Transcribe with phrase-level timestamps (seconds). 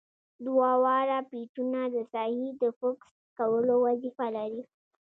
[0.45, 4.61] دوه واړه پیچونه د ساحې د فوکس کولو وظیفه لري.